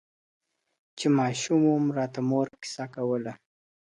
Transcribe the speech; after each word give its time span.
چي 0.97 1.07
ماشوم 1.17 1.61
وم 1.67 1.85
را 1.97 2.05
ته 2.13 2.21
مور 2.29 2.47
کیسه 2.61 2.85
کوله 2.93 3.33
` 3.39 3.41